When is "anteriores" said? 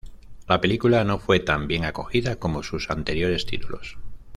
2.89-3.45